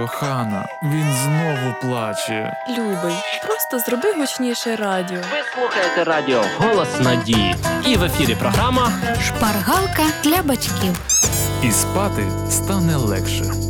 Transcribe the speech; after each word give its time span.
кохана, 0.00 0.66
він 0.82 1.14
знову 1.24 1.74
плаче. 1.82 2.56
Любий, 2.68 3.16
просто 3.46 3.78
зроби 3.78 4.12
гучніше 4.12 4.76
радіо. 4.76 5.18
Ви 5.18 5.42
слухаєте 5.54 6.04
радіо 6.04 6.42
Голос 6.58 7.00
Надії. 7.00 7.56
І 7.86 7.96
в 7.96 8.04
ефірі 8.04 8.34
програма 8.34 8.92
Шпаргалка 9.26 10.02
для 10.24 10.42
батьків. 10.42 11.00
І 11.62 11.70
спати 11.70 12.22
стане 12.50 12.96
легше. 12.96 13.69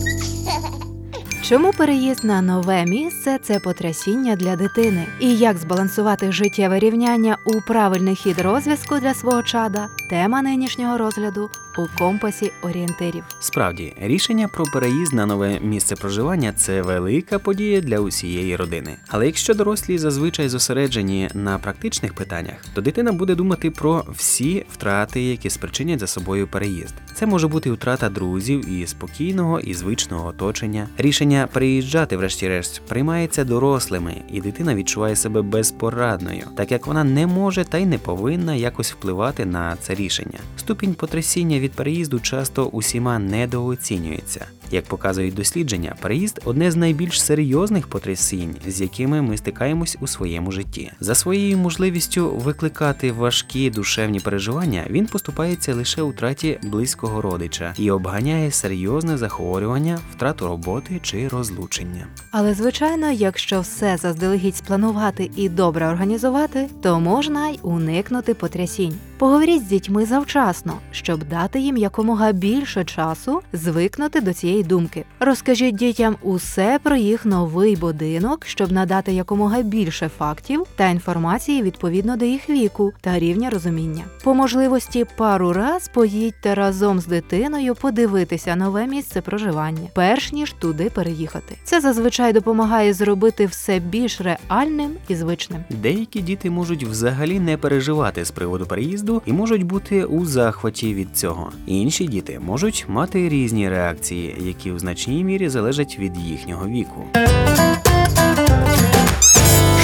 Чому 1.51 1.73
переїзд 1.73 2.25
на 2.25 2.43
нове 2.43 2.85
місце 2.85 3.39
це 3.43 3.59
потрясіння 3.61 4.37
для 4.37 4.57
дитини? 4.57 5.07
І 5.21 5.37
як 5.37 5.59
збалансувати 5.59 6.33
життєве 6.33 6.79
рівняння 6.79 7.37
у 7.45 7.61
правильний 7.61 8.15
хід 8.15 8.39
розв'язку 8.39 8.99
для 8.99 9.15
свого 9.15 9.43
чада? 9.43 9.89
Тема 10.11 10.43
нинішнього 10.43 10.99
розгляду 10.99 11.51
у 11.79 11.99
компасі 11.99 12.53
орієнтирів. 12.63 13.25
Справді, 13.41 13.95
рішення 14.01 14.49
про 14.49 14.65
переїзд 14.65 15.13
на 15.15 15.27
нове 15.27 15.61
місце 15.61 15.97
проживання 15.97 16.53
це 16.53 16.83
велика 16.83 17.39
подія 17.39 17.81
для 17.81 17.99
усієї 17.99 18.57
родини. 18.57 18.97
Але 19.09 19.27
якщо 19.27 19.55
дорослі 19.55 19.99
зазвичай 19.99 20.49
зосереджені 20.49 21.31
на 21.35 21.59
практичних 21.59 22.15
питаннях, 22.15 22.65
то 22.75 22.81
дитина 22.81 23.13
буде 23.13 23.35
думати 23.35 23.71
про 23.71 24.05
всі 24.09 24.67
втрати, 24.73 25.23
які 25.23 25.51
спричинять 25.51 26.01
за 26.01 26.07
собою 26.07 26.47
переїзд. 26.47 26.95
Це 27.15 27.27
може 27.27 27.49
бути 27.49 27.71
втрата 27.71 28.09
друзів 28.09 28.69
і 28.73 28.87
спокійного 28.87 29.61
і 29.61 29.75
звичного 29.75 30.29
оточення. 30.29 30.89
Рішення 30.99 31.40
переїжджати, 31.47 32.17
врешті-решт, 32.17 32.83
приймається 32.89 33.45
дорослими, 33.45 34.17
і 34.33 34.41
дитина 34.41 34.75
відчуває 34.75 35.17
себе 35.17 35.43
безпорадною, 35.43 36.45
так 36.57 36.73
як 36.73 36.87
вона 36.87 37.05
не 37.05 37.27
може 37.27 37.65
та 37.65 37.79
й 37.79 37.87
не 37.87 37.99
повинна 37.99 38.55
якось 38.55 38.93
впливати 38.93 39.45
на 39.45 39.77
це 39.77 39.95
рішення. 39.95 40.39
Ступінь 40.57 40.95
потрясіння 40.95 41.59
від 41.59 41.73
переїзду 41.73 42.21
часто 42.21 42.67
усіма 42.67 43.19
недооцінюється. 43.19 44.47
Як 44.71 44.85
показують 44.85 45.35
дослідження, 45.35 45.95
переїзд 46.01 46.41
одне 46.45 46.71
з 46.71 46.77
найбільш 46.77 47.23
серйозних 47.23 47.89
потрясінь, 47.89 48.57
з 48.67 48.81
якими 48.81 49.23
ми 49.23 49.37
стикаємось 49.37 49.97
у 50.01 50.07
своєму 50.07 50.53
житті. 50.53 50.93
За 51.01 51.15
своєю 51.15 51.59
можливістю 51.59 52.31
викликати 52.31 53.13
важкі 53.13 53.71
душевні 53.71 54.21
переживання, 54.21 54.87
він 54.91 55.07
поступається 55.07 55.75
лише 55.75 56.03
у 56.03 56.09
втраті 56.09 56.59
близького 56.63 57.23
родича 57.23 57.75
і 57.79 57.91
обганяє 57.91 58.51
серйозне 58.51 59.17
захворювання, 59.17 59.99
втрату 60.13 60.47
роботи 60.47 61.01
чи 61.03 61.29
розлучення. 61.29 62.07
Але 62.31 62.55
звичайно, 62.55 63.11
якщо 63.11 63.61
все 63.61 63.97
заздалегідь 63.97 64.57
спланувати 64.57 65.31
і 65.37 65.49
добре 65.49 65.89
організувати, 65.89 66.69
то 66.83 67.01
можна 67.01 67.49
й 67.49 67.59
уникнути 67.63 68.35
потрясінь. 68.35 68.95
Поговоріть 69.19 69.63
з 69.63 69.67
дітьми 69.67 70.07
завчасно, 70.07 70.79
щоб 70.91 71.29
дати 71.29 71.61
їм 71.61 71.77
якомога 71.77 72.33
більше 72.33 72.85
часу 72.85 73.41
звикнути 73.53 74.21
до 74.21 74.33
цієї 74.33 74.60
думки. 74.63 75.05
Розкажіть 75.21 75.77
дітям 75.77 76.17
усе 76.23 76.79
про 76.83 76.97
їх 76.97 77.27
новий 77.27 77.77
будинок, 77.77 78.47
щоб 78.47 78.73
надати 78.73 79.13
якомога 79.13 79.63
більше 79.63 80.11
фактів 80.19 80.67
та 80.77 80.89
інформації 80.89 81.63
відповідно 81.63 82.17
до 82.17 82.25
їх 82.25 82.51
віку 82.51 82.93
та 83.01 83.19
рівня 83.19 83.51
розуміння. 83.51 84.05
По 84.25 84.35
можливості 84.35 85.07
пару 85.17 85.53
раз 85.53 85.91
поїдьте 85.95 86.55
разом 86.55 87.01
з 87.01 87.07
дитиною 87.07 87.75
подивитися 87.75 88.57
нове 88.57 88.87
місце 88.87 89.21
проживання, 89.21 89.89
перш 89.95 90.33
ніж 90.33 90.53
туди 90.53 90.91
переїхати. 90.91 91.57
Це 91.65 91.81
зазвичай 91.81 92.33
допомагає 92.33 92.93
зробити 92.93 93.47
все 93.47 93.79
більш 93.79 94.21
реальним 94.21 94.91
і 95.09 95.15
звичним. 95.15 95.65
Деякі 95.71 96.21
діти 96.21 96.51
можуть 96.51 96.85
взагалі 96.85 97.41
не 97.41 97.57
переживати 97.57 98.25
з 98.25 98.31
приводу 98.31 98.67
переїзду 98.67 99.23
і 99.27 99.33
можуть 99.33 99.63
бути 99.63 100.05
у 100.05 100.27
захваті 100.27 100.95
від 100.95 101.17
цього. 101.17 101.53
Інші 101.67 102.07
діти 102.07 102.41
можуть 102.41 102.85
мати 102.89 103.29
різні 103.29 103.69
реакції, 103.69 104.37
які 104.51 104.73
в 104.73 104.79
значній 104.79 105.25
мірі 105.25 105.49
залежать 105.49 105.99
від 105.99 106.17
їхнього 106.17 106.67
віку. 106.67 107.05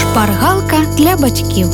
Шпаргалка 0.00 0.76
для 0.98 1.16
батьків. 1.16 1.66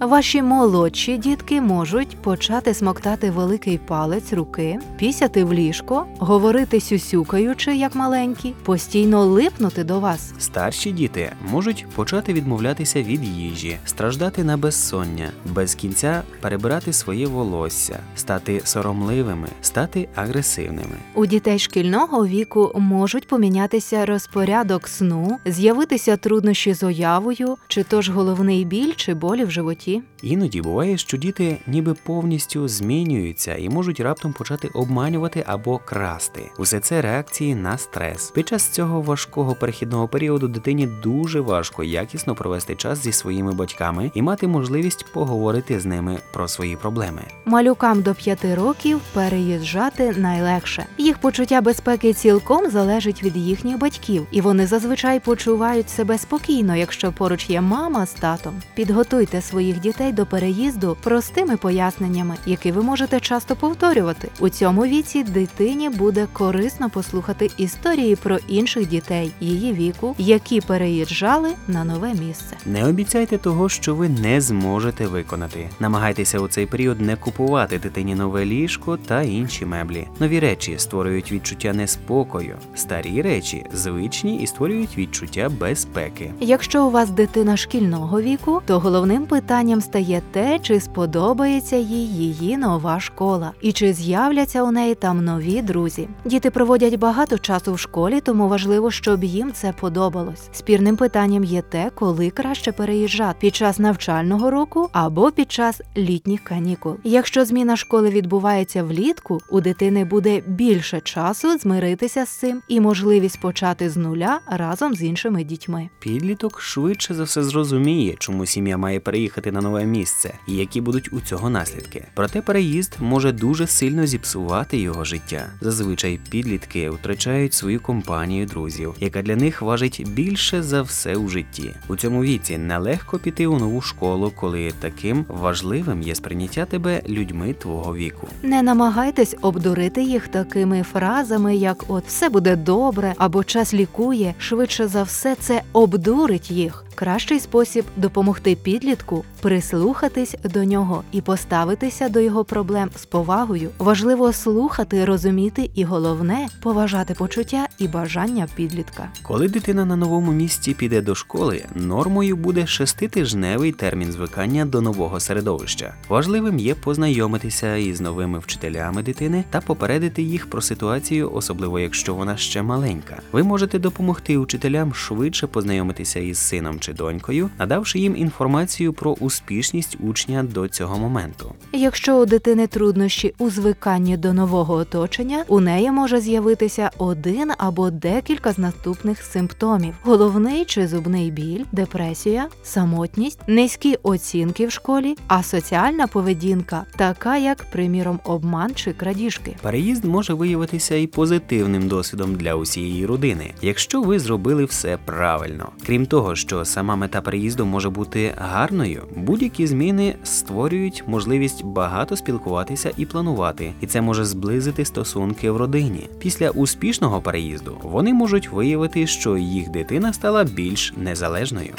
Ваші 0.00 0.42
молодші 0.42 1.16
дітки 1.16 1.60
можуть 1.60 2.16
почати 2.16 2.74
смоктати 2.74 3.30
великий 3.30 3.78
палець 3.78 4.32
руки, 4.32 4.78
пісяти 4.98 5.44
в 5.44 5.52
ліжко, 5.52 6.06
говорити 6.18 6.80
сюсюкаючи, 6.80 7.76
як 7.76 7.94
маленькі, 7.94 8.54
постійно 8.64 9.24
липнути 9.24 9.84
до 9.84 10.00
вас. 10.00 10.32
Старші 10.38 10.92
діти 10.92 11.32
можуть 11.50 11.86
почати 11.94 12.32
відмовлятися 12.32 13.02
від 13.02 13.24
їжі, 13.24 13.78
страждати 13.84 14.44
на 14.44 14.56
безсоння, 14.56 15.30
без 15.44 15.74
кінця 15.74 16.22
перебирати 16.40 16.92
своє 16.92 17.26
волосся, 17.26 17.98
стати 18.16 18.60
соромливими, 18.64 19.48
стати 19.60 20.08
агресивними. 20.14 20.96
У 21.14 21.26
дітей 21.26 21.58
шкільного 21.58 22.26
віку 22.26 22.72
можуть 22.74 23.28
помінятися 23.28 24.06
розпорядок 24.06 24.88
сну, 24.88 25.38
з'явитися 25.46 26.16
труднощі 26.16 26.74
з 26.74 26.82
уявою, 26.82 27.56
чи 27.68 27.82
то 27.82 28.02
ж 28.02 28.12
головний 28.12 28.64
біль, 28.64 28.92
чи 28.96 29.14
болі 29.14 29.44
в 29.44 29.50
животі. 29.50 29.83
Іноді 30.22 30.62
буває, 30.62 30.98
що 30.98 31.16
діти 31.16 31.56
ніби 31.66 31.94
повністю 31.94 32.68
змінюються 32.68 33.56
і 33.56 33.68
можуть 33.68 34.00
раптом 34.00 34.32
почати 34.32 34.68
обманювати 34.68 35.44
або 35.46 35.78
красти. 35.78 36.50
Усе 36.58 36.80
це 36.80 37.02
реакції 37.02 37.54
на 37.54 37.78
стрес. 37.78 38.30
Під 38.30 38.48
час 38.48 38.68
цього 38.68 39.00
важкого 39.00 39.54
перехідного 39.54 40.08
періоду 40.08 40.48
дитині 40.48 40.86
дуже 41.02 41.40
важко 41.40 41.84
якісно 41.84 42.34
провести 42.34 42.74
час 42.74 43.02
зі 43.02 43.12
своїми 43.12 43.52
батьками 43.52 44.10
і 44.14 44.22
мати 44.22 44.46
можливість 44.46 45.12
поговорити 45.12 45.80
з 45.80 45.86
ними 45.86 46.18
про 46.32 46.48
свої 46.48 46.76
проблеми. 46.76 47.22
Малюкам 47.44 48.02
до 48.02 48.14
5 48.14 48.44
років 48.44 49.00
переїжджати 49.12 50.14
найлегше. 50.16 50.86
Їх 50.98 51.18
почуття 51.18 51.60
безпеки 51.60 52.12
цілком 52.12 52.70
залежить 52.70 53.22
від 53.22 53.36
їхніх 53.36 53.78
батьків, 53.78 54.26
і 54.30 54.40
вони 54.40 54.66
зазвичай 54.66 55.20
почувають 55.20 55.90
себе 55.90 56.18
спокійно, 56.18 56.76
якщо 56.76 57.12
поруч 57.12 57.50
є 57.50 57.60
мама 57.60 58.06
з 58.06 58.12
татом. 58.12 58.54
Підготуйте 58.74 59.40
своїх 59.74 59.80
дітей 59.80 60.12
до 60.12 60.26
переїзду 60.26 60.96
простими 61.02 61.56
поясненнями, 61.56 62.34
які 62.46 62.72
ви 62.72 62.82
можете 62.82 63.20
часто 63.20 63.56
повторювати. 63.56 64.28
У 64.40 64.48
цьому 64.48 64.84
віці 64.84 65.24
дитині 65.24 65.88
буде 65.88 66.26
корисно 66.32 66.90
послухати 66.90 67.50
історії 67.56 68.16
про 68.16 68.38
інших 68.48 68.88
дітей 68.88 69.32
її 69.40 69.72
віку, 69.72 70.14
які 70.18 70.60
переїжджали 70.60 71.48
на 71.68 71.84
нове 71.84 72.08
місце. 72.08 72.56
Не 72.66 72.86
обіцяйте 72.86 73.38
того, 73.38 73.68
що 73.68 73.94
ви 73.94 74.08
не 74.08 74.40
зможете 74.40 75.06
виконати. 75.06 75.68
Намагайтеся 75.80 76.40
у 76.40 76.48
цей 76.48 76.66
період 76.66 77.00
не 77.00 77.16
купувати 77.16 77.78
дитині 77.78 78.14
нове 78.14 78.44
ліжко 78.44 78.96
та 78.96 79.22
інші 79.22 79.66
меблі. 79.66 80.08
Нові 80.20 80.40
речі 80.40 80.74
створюють 80.78 81.32
відчуття 81.32 81.72
неспокою, 81.72 82.56
старі 82.74 83.22
речі 83.22 83.66
звичні 83.72 84.36
і 84.36 84.46
створюють 84.46 84.98
відчуття 84.98 85.50
безпеки. 85.60 86.32
Якщо 86.40 86.86
у 86.86 86.90
вас 86.90 87.10
дитина 87.10 87.56
шкільного 87.56 88.20
віку, 88.20 88.62
то 88.66 88.78
головним 88.78 89.26
питанням 89.26 89.63
стає 89.80 90.22
те, 90.30 90.58
чи 90.58 90.80
сподобається 90.80 91.76
їй 91.76 92.08
її 92.08 92.56
нова 92.56 93.00
школа, 93.00 93.52
і 93.60 93.72
чи 93.72 93.92
з'являться 93.92 94.62
у 94.62 94.70
неї 94.70 94.94
там 94.94 95.24
нові 95.24 95.62
друзі. 95.62 96.08
Діти 96.24 96.50
проводять 96.50 96.98
багато 96.98 97.38
часу 97.38 97.72
в 97.72 97.78
школі, 97.78 98.20
тому 98.20 98.48
важливо, 98.48 98.90
щоб 98.90 99.24
їм 99.24 99.52
це 99.52 99.72
подобалось. 99.80 100.48
Спірним 100.52 100.96
питанням 100.96 101.44
є 101.44 101.62
те, 101.62 101.90
коли 101.94 102.30
краще 102.30 102.72
переїжджати 102.72 103.36
під 103.40 103.54
час 103.54 103.78
навчального 103.78 104.50
року 104.50 104.88
або 104.92 105.30
під 105.30 105.52
час 105.52 105.80
літніх 105.96 106.44
канікул. 106.44 106.96
Якщо 107.04 107.44
зміна 107.44 107.76
школи 107.76 108.10
відбувається 108.10 108.82
влітку, 108.82 109.40
у 109.50 109.60
дитини 109.60 110.04
буде 110.04 110.42
більше 110.46 111.00
часу 111.00 111.58
змиритися 111.58 112.24
з 112.26 112.28
цим 112.28 112.62
і 112.68 112.80
можливість 112.80 113.40
почати 113.40 113.90
з 113.90 113.96
нуля 113.96 114.40
разом 114.46 114.94
з 114.94 115.02
іншими 115.02 115.44
дітьми. 115.44 115.88
Підліток 115.98 116.60
швидше 116.60 117.14
за 117.14 117.22
все 117.22 117.42
зрозуміє, 117.42 118.14
чому 118.18 118.46
сім'я 118.46 118.76
має 118.76 119.00
переїхати 119.00 119.52
на 119.54 119.60
нове 119.60 119.84
місце 119.84 120.34
і 120.46 120.54
які 120.54 120.80
будуть 120.80 121.12
у 121.12 121.20
цього 121.20 121.50
наслідки. 121.50 122.04
Проте 122.14 122.42
переїзд 122.42 122.96
може 123.00 123.32
дуже 123.32 123.66
сильно 123.66 124.06
зіпсувати 124.06 124.78
його 124.78 125.04
життя. 125.04 125.46
Зазвичай 125.60 126.20
підлітки 126.30 126.90
втрачають 126.90 127.54
свою 127.54 127.80
компанію 127.80 128.46
друзів, 128.46 128.94
яка 129.00 129.22
для 129.22 129.36
них 129.36 129.62
важить 129.62 130.04
більше 130.08 130.62
за 130.62 130.82
все 130.82 131.16
у 131.16 131.28
житті. 131.28 131.74
У 131.88 131.96
цьому 131.96 132.22
віці 132.22 132.58
нелегко 132.58 133.18
піти 133.18 133.46
у 133.46 133.58
нову 133.58 133.80
школу, 133.80 134.32
коли 134.36 134.72
таким 134.80 135.24
важливим 135.28 136.02
є 136.02 136.14
сприйняття 136.14 136.64
тебе 136.64 137.02
людьми 137.08 137.52
твого 137.52 137.94
віку. 137.94 138.28
Не 138.42 138.62
намагайтесь 138.62 139.36
обдурити 139.42 140.02
їх 140.02 140.28
такими 140.28 140.82
фразами, 140.82 141.56
як 141.56 141.84
от 141.88 142.04
все 142.06 142.28
буде 142.28 142.56
добре 142.56 143.14
або 143.18 143.44
час 143.44 143.74
лікує. 143.74 144.34
Швидше 144.38 144.88
за 144.88 145.02
все, 145.02 145.36
це 145.40 145.62
обдурить 145.72 146.50
їх. 146.50 146.84
Кращий 146.94 147.40
спосіб 147.40 147.84
допомогти 147.96 148.54
підлітку 148.54 149.24
прислухатись 149.40 150.36
до 150.44 150.64
нього 150.64 151.02
і 151.12 151.20
поставитися 151.20 152.08
до 152.08 152.20
його 152.20 152.44
проблем 152.44 152.90
з 152.96 153.06
повагою. 153.06 153.70
Важливо 153.78 154.32
слухати, 154.32 155.04
розуміти 155.04 155.70
і 155.74 155.84
головне 155.84 156.48
поважати 156.62 157.14
почуття 157.14 157.68
і 157.78 157.88
бажання 157.88 158.48
підлітка. 158.56 159.08
Коли 159.22 159.48
дитина 159.48 159.84
на 159.84 159.96
новому 159.96 160.32
місці 160.32 160.74
піде 160.74 161.00
до 161.00 161.14
школи, 161.14 161.64
нормою 161.74 162.36
буде 162.36 162.66
шеститижневий 162.66 163.72
термін 163.72 164.12
звикання 164.12 164.64
до 164.64 164.80
нового 164.80 165.20
середовища. 165.20 165.94
Важливим 166.08 166.58
є 166.58 166.74
познайомитися 166.74 167.76
із 167.76 168.00
новими 168.00 168.38
вчителями 168.38 169.02
дитини 169.02 169.44
та 169.50 169.60
попередити 169.60 170.22
їх 170.22 170.50
про 170.50 170.60
ситуацію, 170.60 171.32
особливо 171.34 171.80
якщо 171.80 172.14
вона 172.14 172.36
ще 172.36 172.62
маленька. 172.62 173.20
Ви 173.32 173.42
можете 173.42 173.78
допомогти 173.78 174.36
учителям 174.36 174.94
швидше 174.94 175.46
познайомитися 175.46 176.20
із 176.20 176.38
сином 176.38 176.80
чи 176.84 176.92
донькою, 176.92 177.50
надавши 177.58 177.98
їм 177.98 178.16
інформацію 178.16 178.92
про 178.92 179.12
успішність 179.12 179.96
учня 180.00 180.42
до 180.42 180.68
цього 180.68 180.98
моменту. 180.98 181.52
Якщо 181.72 182.16
у 182.16 182.26
дитини 182.26 182.66
труднощі 182.66 183.34
у 183.38 183.50
звиканні 183.50 184.16
до 184.16 184.32
нового 184.32 184.74
оточення, 184.74 185.44
у 185.48 185.60
неї 185.60 185.90
може 185.90 186.20
з'явитися 186.20 186.90
один 186.98 187.52
або 187.58 187.90
декілька 187.90 188.52
з 188.52 188.58
наступних 188.58 189.22
симптомів: 189.22 189.94
головний 190.02 190.64
чи 190.64 190.86
зубний 190.88 191.30
біль, 191.30 191.64
депресія, 191.72 192.48
самотність, 192.62 193.38
низькі 193.46 193.96
оцінки 194.02 194.66
в 194.66 194.72
школі, 194.72 195.16
асоціальна 195.28 196.06
поведінка, 196.06 196.84
така 196.96 197.36
як, 197.36 197.64
приміром, 197.72 198.20
обман 198.24 198.74
чи 198.74 198.92
крадіжки. 198.92 199.56
Переїзд 199.62 200.04
може 200.04 200.34
виявитися 200.34 200.94
і 200.94 201.06
позитивним 201.06 201.88
досвідом 201.88 202.34
для 202.34 202.54
усієї 202.54 203.06
родини, 203.06 203.54
якщо 203.62 204.02
ви 204.02 204.18
зробили 204.18 204.64
все 204.64 204.98
правильно. 205.04 205.68
Крім 205.86 206.06
того, 206.06 206.36
що 206.36 206.64
сама 206.74 206.96
мета 206.96 207.20
переїзду 207.20 207.66
може 207.66 207.90
бути 207.90 208.34
гарною, 208.36 209.02
будь-які 209.16 209.66
зміни 209.66 210.14
створюють 210.24 211.04
можливість 211.06 211.64
багато 211.64 212.16
спілкуватися 212.16 212.90
і 212.96 213.06
планувати, 213.06 213.72
і 213.80 213.86
це 213.86 214.00
може 214.00 214.24
зблизити 214.24 214.84
стосунки 214.84 215.50
в 215.50 215.56
родині. 215.56 216.08
Після 216.18 216.50
успішного 216.50 217.20
переїзду 217.20 217.76
вони 217.82 218.14
можуть 218.14 218.48
виявити, 218.48 219.06
що 219.06 219.36
їх 219.36 219.70
дитина 219.70 220.12
стала 220.12 220.44
більш 220.44 220.94
незалежною. 220.96 221.70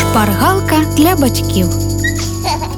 Шпаргалка 0.00 0.76
для 0.96 1.16
батьків. 1.16 1.85